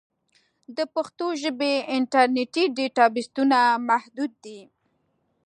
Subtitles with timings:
[0.75, 3.57] د پښتو ژبې انټرنیټي ډیټابېسونه
[3.89, 4.61] محدود دي.